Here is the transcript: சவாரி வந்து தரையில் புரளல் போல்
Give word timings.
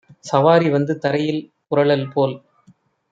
சவாரி 0.23 0.69
வந்து 0.69 0.93
தரையில் 0.97 1.41
புரளல் 1.67 2.07
போல் 2.11 2.35